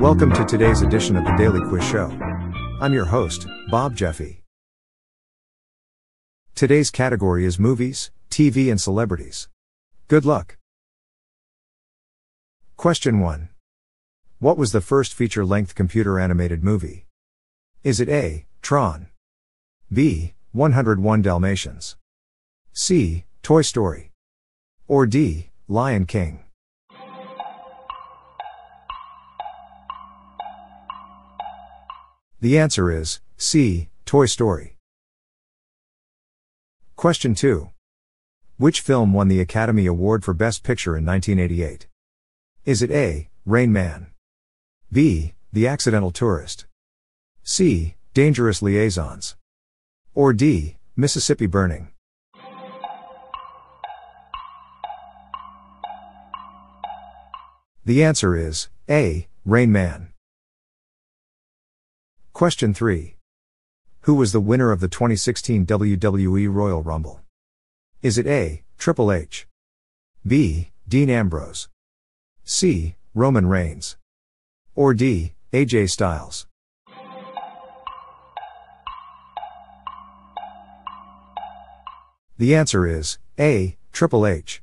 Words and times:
Welcome 0.00 0.32
to 0.32 0.44
today's 0.46 0.80
edition 0.80 1.16
of 1.16 1.24
the 1.24 1.34
Daily 1.36 1.60
Quiz 1.68 1.84
Show. 1.84 2.10
I'm 2.80 2.94
your 2.94 3.04
host, 3.04 3.46
Bob 3.70 3.94
Jeffy. 3.94 4.42
Today's 6.54 6.90
category 6.90 7.44
is 7.44 7.58
movies, 7.58 8.10
TV, 8.30 8.70
and 8.70 8.80
celebrities. 8.80 9.48
Good 10.08 10.24
luck. 10.24 10.56
Question 12.78 13.20
1. 13.20 13.50
What 14.38 14.56
was 14.56 14.72
the 14.72 14.80
first 14.80 15.12
feature 15.12 15.44
length 15.44 15.74
computer 15.74 16.18
animated 16.18 16.64
movie? 16.64 17.04
Is 17.82 18.00
it 18.00 18.08
A. 18.08 18.46
Tron? 18.62 19.08
B. 19.92 20.32
101 20.52 21.20
Dalmatians? 21.20 21.96
C. 22.72 23.24
Toy 23.42 23.60
Story? 23.60 24.10
Or 24.88 25.04
D. 25.04 25.50
Lion 25.68 26.06
King? 26.06 26.43
The 32.44 32.58
answer 32.58 32.92
is 32.92 33.20
C. 33.38 33.88
Toy 34.04 34.26
Story. 34.26 34.76
Question 36.94 37.34
2. 37.34 37.70
Which 38.58 38.82
film 38.82 39.14
won 39.14 39.28
the 39.28 39.40
Academy 39.40 39.86
Award 39.86 40.22
for 40.22 40.34
Best 40.34 40.62
Picture 40.62 40.94
in 40.94 41.06
1988? 41.06 41.86
Is 42.66 42.82
it 42.82 42.90
A. 42.90 43.30
Rain 43.46 43.72
Man? 43.72 44.08
B. 44.92 45.32
The 45.54 45.66
Accidental 45.66 46.10
Tourist? 46.10 46.66
C. 47.42 47.94
Dangerous 48.12 48.60
Liaisons? 48.60 49.36
Or 50.14 50.34
D. 50.34 50.76
Mississippi 50.96 51.46
Burning? 51.46 51.92
The 57.86 58.04
answer 58.04 58.36
is 58.36 58.68
A. 58.90 59.28
Rain 59.46 59.72
Man. 59.72 60.13
Question 62.34 62.74
3. 62.74 63.14
Who 64.00 64.16
was 64.16 64.32
the 64.32 64.40
winner 64.40 64.72
of 64.72 64.80
the 64.80 64.88
2016 64.88 65.66
WWE 65.66 66.52
Royal 66.52 66.82
Rumble? 66.82 67.20
Is 68.02 68.18
it 68.18 68.26
A. 68.26 68.64
Triple 68.76 69.12
H? 69.12 69.46
B. 70.26 70.72
Dean 70.88 71.08
Ambrose? 71.10 71.68
C. 72.42 72.96
Roman 73.14 73.46
Reigns? 73.46 73.96
Or 74.74 74.94
D. 74.94 75.34
AJ 75.52 75.90
Styles? 75.90 76.48
The 82.36 82.56
answer 82.56 82.84
is 82.84 83.18
A. 83.38 83.76
Triple 83.92 84.26
H. 84.26 84.60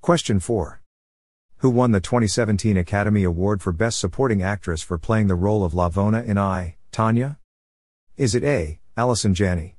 Question 0.00 0.40
4 0.40 0.80
who 1.64 1.70
won 1.70 1.92
the 1.92 2.00
2017 2.00 2.76
Academy 2.76 3.24
Award 3.24 3.62
for 3.62 3.72
Best 3.72 3.98
Supporting 3.98 4.42
Actress 4.42 4.82
for 4.82 4.98
playing 4.98 5.28
the 5.28 5.34
role 5.34 5.64
of 5.64 5.72
LaVona 5.72 6.22
in 6.22 6.36
I, 6.36 6.76
Tonya? 6.92 7.38
Is 8.18 8.34
it 8.34 8.44
A. 8.44 8.80
Allison 8.98 9.32
Janney? 9.32 9.78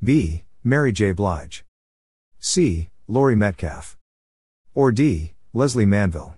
B. 0.00 0.44
Mary 0.62 0.92
J. 0.92 1.10
Blige? 1.10 1.64
C. 2.38 2.90
Laurie 3.08 3.34
Metcalf? 3.34 3.98
Or 4.72 4.92
D. 4.92 5.32
Lesley 5.52 5.84
Manville? 5.84 6.36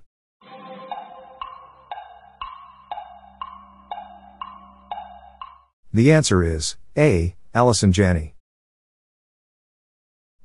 The 5.93 6.11
answer 6.11 6.43
is 6.43 6.79
A. 6.97 7.37
Allison 7.53 7.93
Janney. 7.93 8.37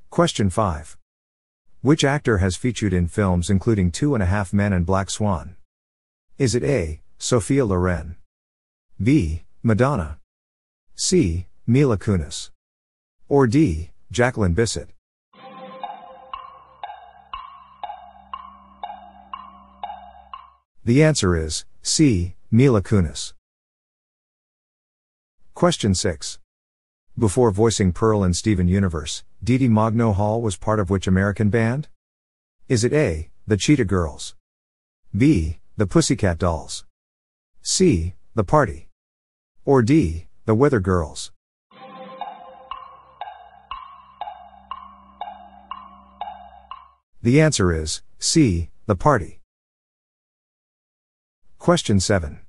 Question 0.10 0.50
5. 0.50 0.98
Which 1.82 2.04
actor 2.04 2.40
has 2.40 2.56
featured 2.56 2.92
in 2.92 3.08
films 3.08 3.52
including 3.52 3.92
Two 3.92 4.16
and 4.16 4.24
a 4.24 4.26
Half 4.26 4.52
Men 4.52 4.74
and 4.74 4.84
Black 4.84 5.12
Swan? 5.12 5.56
Is 6.40 6.56
it 6.56 6.64
A. 6.64 7.02
Sophia 7.20 7.66
Loren? 7.66 8.16
B. 9.02 9.44
Madonna? 9.62 10.18
C. 10.96 11.46
Mila 11.68 12.00
Kunis? 12.00 12.50
Or 13.30 13.46
D. 13.46 13.92
Jacqueline 14.12 14.56
Bisset? 14.56 14.88
The 20.84 21.04
answer 21.04 21.36
is 21.36 21.66
C. 21.84 22.36
Mila 22.50 22.82
Kunis. 22.82 23.34
Question 25.54 25.94
6. 25.94 26.40
Before 27.20 27.50
voicing 27.50 27.94
Pearl 27.94 28.24
in 28.24 28.36
Steven 28.36 28.68
Universe, 28.68 29.24
Deedee 29.44 29.68
Magno 29.68 30.14
Hall 30.14 30.40
was 30.40 30.56
part 30.56 30.80
of 30.80 30.92
which 30.92 31.08
American 31.08 31.50
band? 31.50 31.88
Is 32.68 32.84
it 32.84 32.94
A, 32.94 33.32
the 33.48 33.58
Cheetah 33.58 33.86
Girls? 33.86 34.36
B, 35.18 35.58
the 35.78 35.88
Pussycat 35.88 36.38
Dolls? 36.38 36.86
C, 37.64 38.14
the 38.36 38.44
Party? 38.44 38.90
Or 39.66 39.82
D, 39.82 40.28
the 40.46 40.54
Weather 40.54 40.80
Girls? 40.80 41.32
The 47.24 47.42
answer 47.42 47.74
is 47.74 48.04
C, 48.20 48.70
the 48.86 48.96
Party. 48.96 49.42
Question 51.58 52.00
7. 52.00 52.42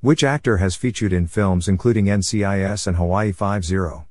Which 0.00 0.22
actor 0.22 0.58
has 0.58 0.76
featured 0.76 1.12
in 1.12 1.26
films 1.26 1.66
including 1.66 2.04
NCIS 2.04 2.86
and 2.86 2.96
Hawaii 2.96 3.32
5-0? 3.32 4.04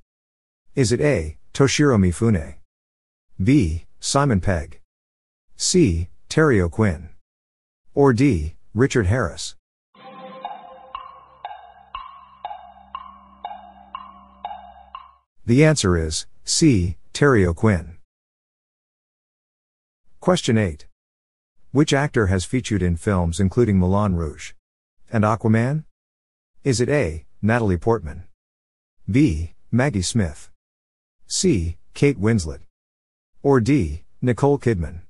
Is 0.75 0.91
it 0.91 0.99
A. 0.99 1.37
Toshiro 1.53 1.97
Mifune? 1.97 2.55
B. 3.41 3.85
Simon 4.01 4.41
Pegg? 4.41 4.81
C. 5.55 6.09
Terry 6.27 6.59
O'Quinn? 6.59 7.07
Or 7.93 8.11
D. 8.11 8.55
Richard 8.73 9.05
Harris? 9.05 9.55
The 15.45 15.63
answer 15.63 15.95
is 15.95 16.25
C. 16.43 16.97
Terry 17.13 17.45
O'Quinn. 17.45 17.95
Question 20.19 20.57
8. 20.57 20.85
Which 21.71 21.93
actor 21.93 22.27
has 22.27 22.43
featured 22.43 22.81
in 22.81 22.97
films 22.97 23.39
including 23.39 23.77
Moulin 23.77 24.17
Rouge? 24.17 24.51
And 25.11 25.23
Aquaman? 25.23 25.85
Is 26.63 26.81
it 26.81 26.89
A. 26.89 27.25
Natalie 27.41 27.77
Portman? 27.77 28.23
B. 29.09 29.53
Maggie 29.71 30.01
Smith? 30.01 30.51
C. 31.27 31.77
Kate 31.93 32.19
Winslet? 32.19 32.59
Or 33.41 33.61
D. 33.61 34.03
Nicole 34.21 34.59
Kidman? 34.59 35.01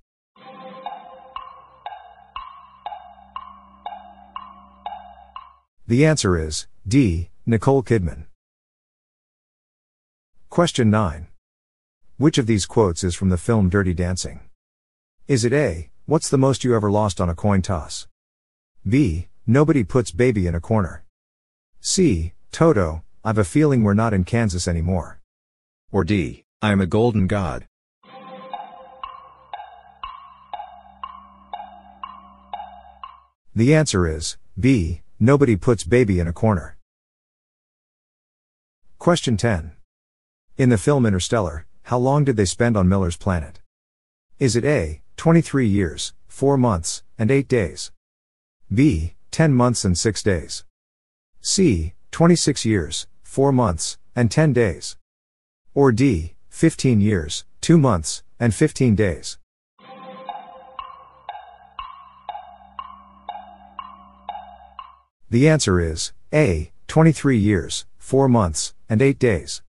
The 5.88 6.06
answer 6.06 6.38
is 6.38 6.68
D. 6.88 7.30
Nicole 7.47 7.81
Kidman. 7.81 8.25
Question 10.50 10.91
9. 10.91 11.28
Which 12.18 12.38
of 12.38 12.46
these 12.46 12.68
quotes 12.68 13.03
is 13.03 13.16
from 13.16 13.30
the 13.30 13.38
film 13.38 13.69
Dirty 13.69 13.96
Dancing? 13.96 14.41
Is 15.28 15.44
it 15.44 15.53
A. 15.53 15.90
What's 16.06 16.30
the 16.30 16.38
most 16.38 16.63
you 16.63 16.75
ever 16.75 16.91
lost 16.91 17.19
on 17.19 17.30
a 17.30 17.36
coin 17.36 17.62
toss? 17.63 18.07
B. 18.88 19.28
Nobody 19.50 19.85
puts 19.85 20.12
baby 20.12 20.46
in 20.46 20.56
a 20.56 20.59
corner. 20.59 21.06
C. 21.80 22.34
Toto, 22.52 23.03
I've 23.24 23.38
a 23.38 23.46
feeling 23.46 23.81
we're 23.81 23.94
not 23.94 24.13
in 24.13 24.25
Kansas 24.25 24.68
anymore. 24.68 25.22
Or 25.90 26.03
D. 26.03 26.44
I'm 26.62 26.81
a 26.81 26.85
golden 26.85 27.28
god. 27.28 27.66
The 33.56 33.74
answer 33.74 34.06
is 34.06 34.36
B. 34.59 35.02
Nobody 35.18 35.56
puts 35.56 35.86
baby 35.86 36.19
in 36.19 36.28
a 36.28 36.34
corner. 36.34 36.75
Question 39.00 39.38
10. 39.38 39.72
In 40.57 40.68
the 40.68 40.78
film 40.78 41.06
Interstellar, 41.06 41.66
how 41.84 41.97
long 41.97 42.25
did 42.25 42.36
they 42.36 42.44
spend 42.44 42.75
on 42.75 42.90
Miller's 42.90 43.16
planet? 43.16 43.62
Is 44.40 44.57
it 44.57 44.66
A. 44.66 45.02
23 45.16 45.66
years, 45.66 46.13
4 46.28 46.57
months, 46.57 47.04
and 47.18 47.31
8 47.31 47.48
days? 47.48 47.94
B. 48.72 49.13
10 49.31 49.53
months 49.53 49.85
and 49.85 49.97
6 49.97 50.24
days. 50.24 50.63
C. 51.41 51.94
26 52.12 52.65
years, 52.65 53.07
4 53.24 53.51
months, 53.51 53.97
and 54.15 54.31
10 54.31 54.53
days. 54.53 54.97
Or 55.74 55.91
D. 55.91 56.35
15 56.50 57.01
years, 57.01 57.45
2 57.62 57.77
months, 57.77 58.24
and 58.39 58.53
15 58.53 58.95
days. 58.95 59.38
The 65.29 65.47
answer 65.50 65.79
is 65.79 66.13
A. 66.33 66.71
23 66.88 67.38
years, 67.38 67.85
4 67.97 68.29
months, 68.29 68.74
and 68.89 69.01
8 69.01 69.19
days. 69.19 69.62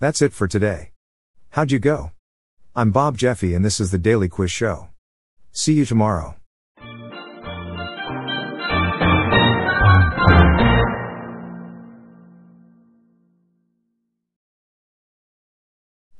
That's 0.00 0.22
it 0.22 0.32
for 0.32 0.48
today. 0.48 0.90
How'd 1.50 1.70
you 1.70 1.78
go? 1.78 2.12
I'm 2.74 2.90
Bob 2.90 3.16
Jeffy 3.16 3.54
and 3.54 3.64
this 3.64 3.78
is 3.78 3.90
the 3.90 3.98
Daily 3.98 4.28
Quiz 4.28 4.50
Show. 4.50 4.88
See 5.52 5.74
you 5.74 5.84
tomorrow. 5.84 6.34